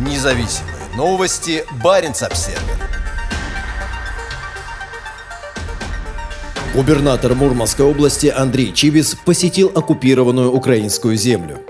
[0.00, 1.62] Независимые новости.
[1.84, 2.58] Барин обсерва
[6.74, 11.60] Губернатор Мурманской области Андрей Чибис посетил оккупированную украинскую землю.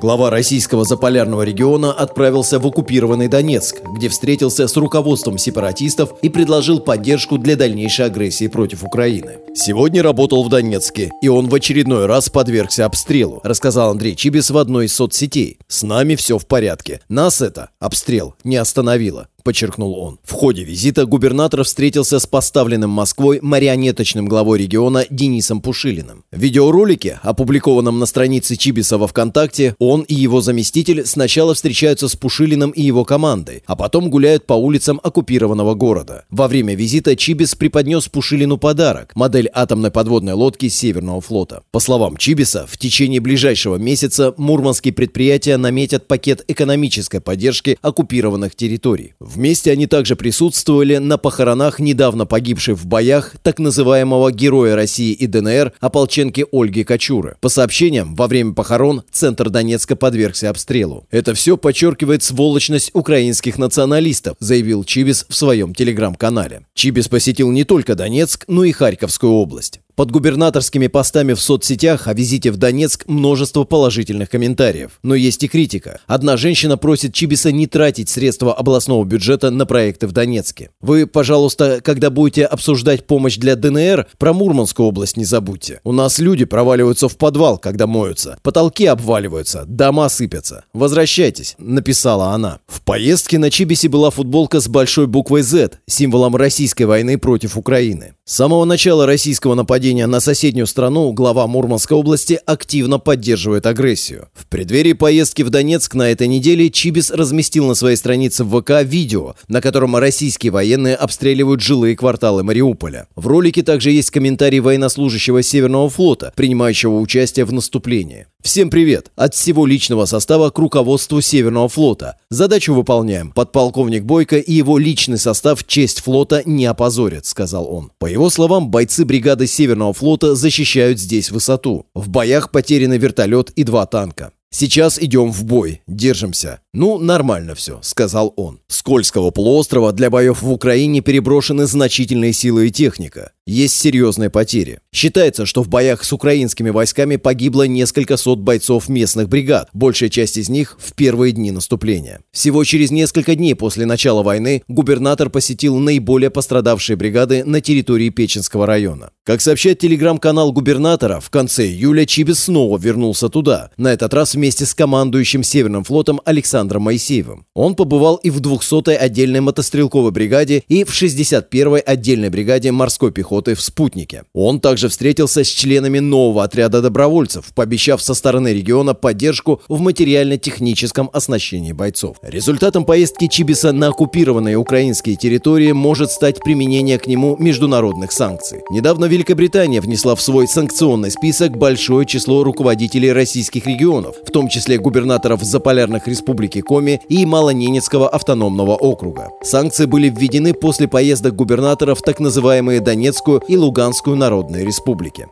[0.00, 6.80] Глава российского заполярного региона отправился в оккупированный Донецк, где встретился с руководством сепаратистов и предложил
[6.80, 9.40] поддержку для дальнейшей агрессии против Украины.
[9.54, 14.56] Сегодня работал в Донецке, и он в очередной раз подвергся обстрелу, рассказал Андрей Чибис в
[14.56, 15.58] одной из соцсетей.
[15.68, 17.02] «С нами все в порядке.
[17.10, 20.18] Нас это, обстрел, не остановило подчеркнул он.
[20.22, 26.24] В ходе визита губернатор встретился с поставленным Москвой марионеточным главой региона Денисом Пушилиным.
[26.32, 32.16] В видеоролике, опубликованном на странице Чибиса во ВКонтакте, он и его заместитель сначала встречаются с
[32.16, 36.24] Пушилиным и его командой, а потом гуляют по улицам оккупированного города.
[36.30, 41.62] Во время визита Чибис преподнес Пушилину подарок– модель атомной подводной лодки Северного флота.
[41.70, 49.14] По словам Чибиса, в течение ближайшего месяца мурманские предприятия наметят пакет экономической поддержки оккупированных территорий.
[49.32, 55.28] Вместе они также присутствовали на похоронах недавно погибшей в боях так называемого героя России и
[55.28, 57.36] ДНР ополченки Ольги Кочуры.
[57.40, 61.06] По сообщениям, во время похорон центр Донецка подвергся обстрелу.
[61.12, 66.62] Это все подчеркивает сволочность украинских националистов, заявил Чибис в своем телеграм-канале.
[66.74, 69.80] Чибис посетил не только Донецк, но и Харьковскую область.
[70.00, 74.92] Под губернаторскими постами в соцсетях о визите в Донецк множество положительных комментариев.
[75.02, 76.00] Но есть и критика.
[76.06, 80.70] Одна женщина просит Чибиса не тратить средства областного бюджета на проекты в Донецке.
[80.80, 85.80] Вы, пожалуйста, когда будете обсуждать помощь для ДНР, про Мурманскую область не забудьте.
[85.84, 88.38] У нас люди проваливаются в подвал, когда моются.
[88.42, 90.64] Потолки обваливаются, дома сыпятся.
[90.72, 92.60] Возвращайтесь, написала она.
[92.68, 98.14] В поездке на Чибисе была футболка с большой буквой Z, символом российской войны против Украины.
[98.24, 104.28] С самого начала российского нападения нападения на соседнюю страну глава Мурманской области активно поддерживает агрессию.
[104.34, 108.84] В преддверии поездки в Донецк на этой неделе Чибис разместил на своей странице в ВК
[108.84, 113.08] видео, на котором российские военные обстреливают жилые кварталы Мариуполя.
[113.16, 118.26] В ролике также есть комментарий военнослужащего Северного флота, принимающего участие в наступлении.
[118.42, 119.10] Всем привет!
[119.16, 122.16] От всего личного состава к руководству Северного флота.
[122.30, 123.32] Задачу выполняем.
[123.32, 127.92] Подполковник Бойко и его личный состав честь флота не опозорят, сказал он.
[127.98, 131.86] По его словам, бойцы бригады Северного флота защищают здесь высоту.
[131.94, 134.32] В боях потеряны вертолет и два танка.
[134.52, 136.60] «Сейчас идем в бой, держимся».
[136.72, 138.58] «Ну, нормально все»,— сказал он.
[138.66, 143.30] С Кольского полуострова для боев в Украине переброшены значительные силы и техника.
[143.46, 144.80] Есть серьезные потери.
[144.92, 150.36] Считается, что в боях с украинскими войсками погибло несколько сот бойцов местных бригад, большая часть
[150.36, 152.20] из них в первые дни наступления.
[152.32, 158.66] Всего через несколько дней после начала войны губернатор посетил наиболее пострадавшие бригады на территории Печенского
[158.66, 159.10] района.
[159.22, 164.64] Как сообщает телеграм-канал губернатора, в конце июля Чибис снова вернулся туда, на этот раз вместе
[164.64, 167.44] с командующим Северным флотом Александром Моисеевым.
[167.54, 173.54] Он побывал и в 200-й отдельной мотострелковой бригаде и в 61-й отдельной бригаде морской пехоты
[173.54, 174.24] в «Спутнике».
[174.32, 181.10] Он также встретился с членами нового отряда добровольцев, пообещав со стороны региона поддержку в материально-техническом
[181.12, 182.16] оснащении бойцов.
[182.22, 188.60] Результатом поездки Чибиса на оккупированные украинские территории может стать применение к нему международных санкций.
[188.70, 194.78] Недавно Великобритания внесла в свой санкционный список большое число руководителей российских регионов, в том числе
[194.78, 199.30] губернаторов Заполярных республики Коми и Малоненецкого автономного округа.
[199.42, 205.26] Санкции были введены после поездок губернаторов в так называемые Донецкую и Луганскую народные республики.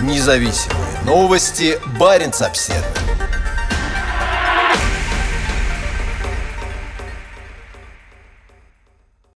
[0.00, 1.78] Независимые новости.
[2.00, 3.09] Барин обседный.